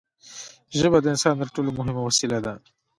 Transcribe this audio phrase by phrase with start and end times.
[0.79, 2.53] ژبه د انسان تر ټولو مهمه وسیله ده.